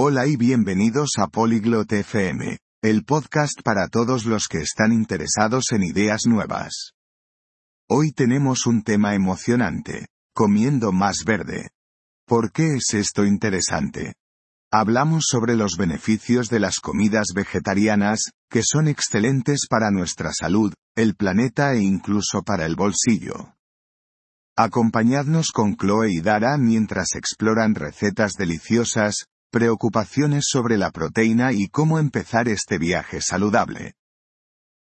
[0.00, 5.82] Hola y bienvenidos a Polyglot FM, el podcast para todos los que están interesados en
[5.82, 6.92] ideas nuevas.
[7.88, 11.70] Hoy tenemos un tema emocionante, comiendo más verde.
[12.28, 14.14] ¿Por qué es esto interesante?
[14.70, 21.16] Hablamos sobre los beneficios de las comidas vegetarianas, que son excelentes para nuestra salud, el
[21.16, 23.56] planeta e incluso para el bolsillo.
[24.56, 31.99] Acompañadnos con Chloe y Dara mientras exploran recetas deliciosas, preocupaciones sobre la proteína y cómo
[31.99, 33.93] empezar este viaje saludable.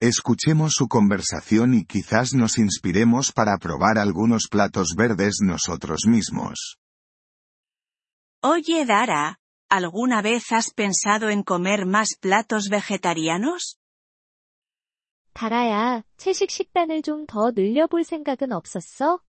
[0.00, 6.78] Escuchemos su conversación y quizás nos inspiremos para probar algunos platos verdes nosotros mismos.
[8.42, 9.38] Oye Dara,
[9.70, 13.78] ¿alguna vez has pensado en comer más platos vegetarianos?
[15.32, 19.20] 다라야, 채식 식단을 좀 더 늘려볼 생각은 없었어?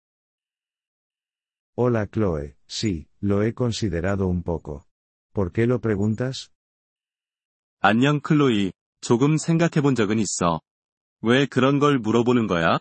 [1.77, 4.87] Hola Chloe, sí, lo he considerado un poco.
[5.34, 6.49] ¿Por qué lo preguntas?
[7.80, 10.62] 안녕 클로이, 조금 생각해 본 적은 있어.
[11.21, 12.79] 왜 그런 걸 물어보는 거야?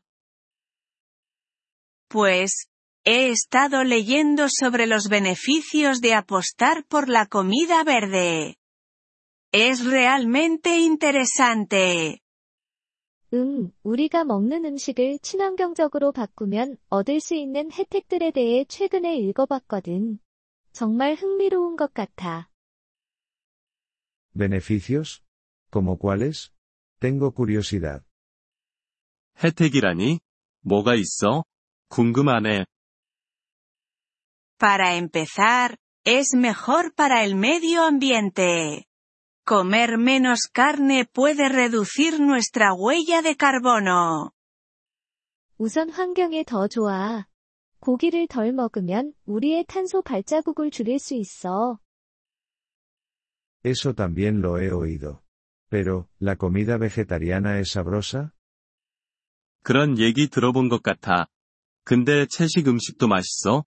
[2.08, 2.66] Pues,
[3.06, 8.56] he estado leyendo sobre los beneficios de apostar por la comida verde.
[9.52, 12.18] Es realmente interesante.
[13.32, 20.18] 응, 우리가 먹는 음식을 친환경적으로 바꾸면 얻을 수 있는 혜택들에 대해 최근에 읽어봤거든.
[20.71, 22.49] 정말 흥미로운 것 같아.
[24.33, 25.23] ¿Beneficios?
[25.71, 26.51] ¿Como cuáles?
[26.99, 28.03] Tengo curiosidad.
[29.43, 30.19] 혜택이라니?
[30.61, 31.43] 뭐가 있어?
[31.89, 32.65] 궁금하네.
[34.57, 38.87] Para empezar, es mejor para el medio ambiente.
[39.45, 44.31] Comer menos carne puede reducir nuestra huella de carbono.
[45.57, 47.27] 우선 환경에 더 좋아.
[47.79, 51.79] 고기를 덜 먹으면 우리의 탄소 발자국을 줄일 수 있어.
[53.63, 55.23] Eso también lo he oído.
[55.69, 58.31] Pero, ¿la comida vegetariana es sabrosa?
[59.63, 61.27] 그런 얘기 들어본 것 같아.
[61.83, 63.65] 근데 채식 음식도 맛있어?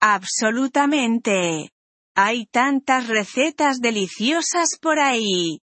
[0.00, 1.70] Absolutamente.
[2.14, 5.60] Hay tantas recetas deliciosas por ahí.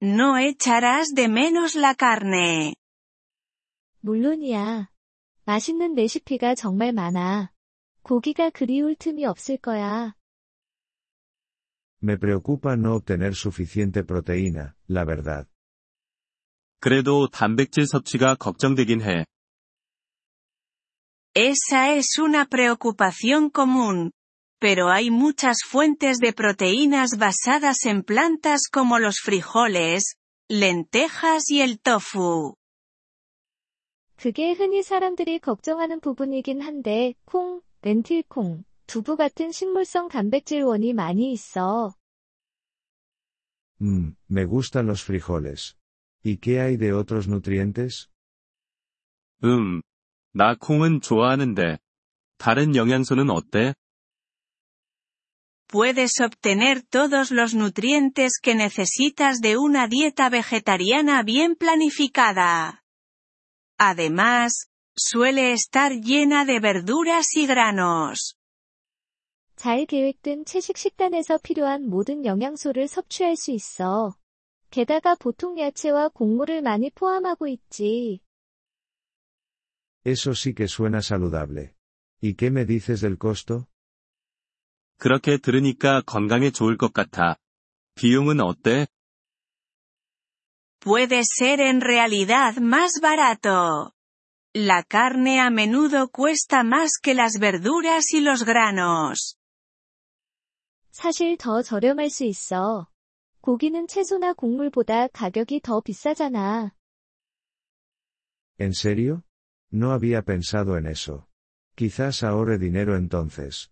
[0.00, 2.74] No echarás de menos la carne.
[4.00, 4.88] 물론이야.
[5.44, 7.52] 맛있는 레시피가 정말 많아.
[8.02, 10.14] 고기가 그리울 틈이 없을 거야.
[12.02, 15.46] Me preocupa no obtener suficiente proteína, la verdad.
[16.80, 19.26] 그래도 단백질 섭취가 걱정되긴 해.
[21.34, 24.12] Esa es una preocupación común.
[24.60, 30.16] Pero hay muchas fuentes de proteínas basadas en plantas como los frijoles,
[30.48, 32.56] lentejas y el tofu.
[34.15, 41.93] 그게 흔히 사람들이 걱정하는 부분이긴 한데, 콩, 렌틸콩, 두부 같은 식물성 단백질원이 많이 있어.
[43.81, 45.75] Mmm, me gustan los frijoles.
[46.23, 48.07] ¿Y qué hay de otros nutrientes?
[49.43, 49.81] 음.
[50.33, 51.77] 나 콩은 좋아하는데.
[52.37, 53.73] 다른 영양소는 어때?
[55.67, 62.84] Puedes obtener todos los nutrientes que necesitas de una dieta vegetariana bien planificada.
[63.77, 68.35] Además, suele estar llena de verduras y granos.
[69.55, 74.15] 잘 계획된 채식 식단에서 필요한 모든 영양소를 섭취할 수 있어.
[74.69, 78.19] 게다가 보통 야채와 곡물을 많이 포함하고 있지.
[80.05, 81.73] Eso sí que suena saludable.
[82.21, 83.65] ¿Y qué me dices del costo?
[84.97, 87.37] 그렇게 들으니까 건강에 좋을 것 같아.
[87.95, 88.87] 비용은 어때?
[90.84, 93.94] Puede ser en realidad más barato.
[94.54, 99.36] La carne a menudo cuesta más que las verduras y los granos.
[100.90, 102.88] 사실 더 저렴할 수 있어.
[103.40, 106.72] 고기는 채소나 곡물보다 가격이 더 비싸잖아.
[108.58, 109.22] ¿En serio?
[109.72, 111.26] No había pensado en eso.
[111.76, 113.70] Quizás ahorre dinero entonces.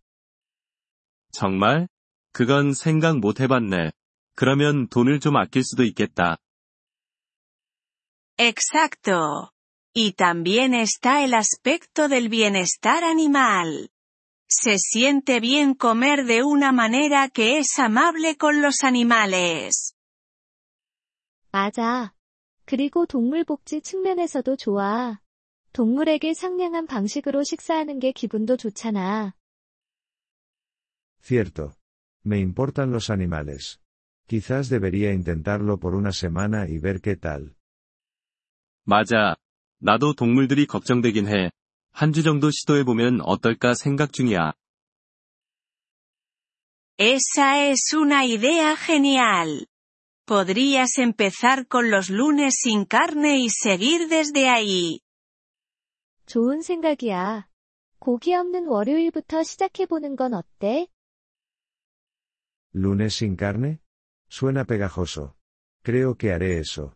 [1.33, 1.89] 정말?
[2.33, 3.93] 그건 생각 못 해봤네.
[4.35, 6.39] 그러면 돈을 좀 아낄 수도 있겠다.
[8.43, 9.53] Exacto.
[9.95, 13.91] Y también está el aspecto del bienestar animal.
[14.49, 19.95] Se siente bien comer de una manera que es amable con los animales.
[21.51, 22.15] 맞아.
[22.65, 25.21] 그리고 동물 복지 측면에서도 좋아.
[25.73, 29.35] 동물에게 상냥한 방식으로 식사하는 게 기분도 좋잖아.
[31.23, 31.73] Cierto.
[32.25, 33.81] Me importan los animales.
[34.27, 37.57] Quizás debería intentarlo por una semana y ver qué tal.
[38.84, 39.36] 맞아.
[39.80, 41.52] 나도 동물들이 걱정되긴 해.
[41.92, 44.54] 한 주 정도 시도해보면 어떨까 생각 중이야.
[46.98, 49.68] Esa es una idea genial.
[50.26, 55.00] Podrías empezar con los lunes sin carne y seguir desde ahí.
[56.26, 57.48] 좋은 생각이야.
[58.00, 60.88] 고기 없는 월요일부터 시작해보는 건 어때?
[62.74, 63.80] ¿Lunes sin carne?
[64.30, 65.36] Suena pegajoso.
[65.84, 66.96] Creo que haré eso.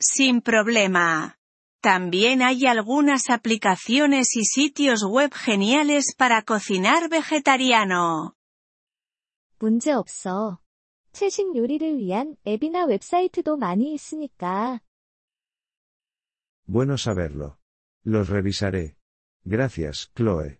[0.00, 1.38] Sin problema.
[1.80, 8.34] También hay algunas aplicaciones y sitios web geniales para cocinar vegetariano.
[9.58, 10.58] 문제 없어.
[11.12, 14.80] 채식 요리를 위한 앱이나 웹사이트도 많이 있으니까.
[16.66, 17.56] Bueno saberlo.
[18.04, 18.94] Los revisaré.
[19.46, 20.58] Gracias, Chloe.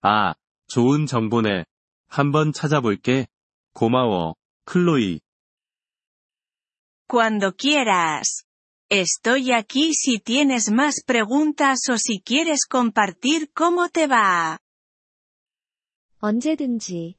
[0.00, 0.34] 아,
[0.66, 1.64] 좋은 정보네.
[2.08, 3.26] 한번 찾아볼게.
[3.74, 4.34] 고마워,
[4.64, 5.20] 클로이.
[7.08, 8.44] Cuando quieras.
[8.88, 14.58] Estoy aquí si tienes más preguntas o si quieres compartir cómo te va.
[16.20, 17.16] 언제든지.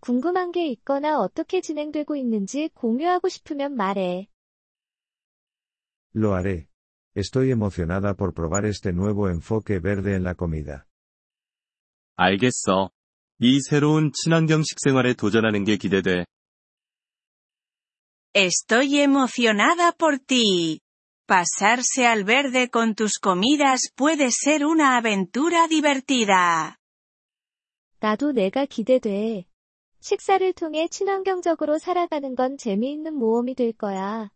[0.00, 4.28] 궁금한 게 있거나 어떻게 진행되고 있는지 공유하고 싶으면 말해.
[6.14, 6.66] Lo haré.
[7.14, 10.86] Estoy emocionada por probar este nuevo enfoque verde en la comida.
[12.16, 12.90] 알겠어.
[13.40, 16.26] 이 새로운 친환경 식생활에 도전하는 게 기대돼.
[18.37, 20.81] Estoy emocionada por ti.
[21.25, 26.75] Pasarse al verde con tus comidas puede ser una aventura divertida.
[28.01, 29.45] 나도 내가 기대돼.
[30.01, 34.29] 식사를 통해 친환경적으로 살아가는 건 재미있는 모험이 될 거야.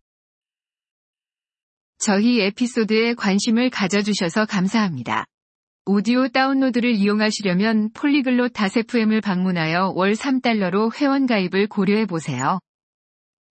[1.97, 5.25] 저희 에피소드에 관심을 가져주셔서 감사합니다.
[5.85, 12.61] 오디오 다운로드를 이용하시려면 폴리글롯 다세프엠을 방문하여 월 3달러로 회원가입을 고려해보세요.